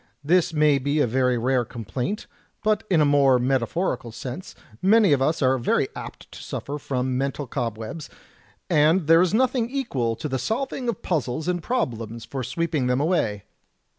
This 0.23 0.51
may 0.51 0.79
be 0.79 0.99
a 0.99 1.05
very 1.05 1.37
rare 1.37 1.63
complaint, 1.63 2.25
but 2.63 2.83
in 2.89 3.01
a 3.01 3.05
more 3.05 3.37
metaphori 3.37 3.99
cal 4.01 4.11
sense, 4.11 4.55
many 4.81 5.13
of 5.13 5.21
us 5.21 5.43
are 5.43 5.59
very 5.59 5.89
apt 5.95 6.31
to 6.31 6.41
suffer 6.41 6.79
from 6.79 7.19
mental 7.19 7.45
cob 7.45 7.77
webs, 7.77 8.09
and 8.67 9.05
there 9.05 9.21
is 9.21 9.31
nothing 9.31 9.69
equal 9.69 10.15
to 10.15 10.27
the 10.27 10.39
solving 10.39 10.89
of 10.89 11.03
puzzles 11.03 11.47
and 11.47 11.61
problems 11.61 12.25
for 12.25 12.41
sweeping 12.43 12.87
them 12.87 12.99
away. 12.99 13.43